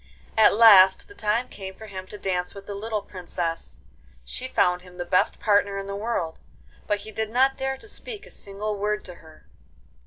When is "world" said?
5.95-6.39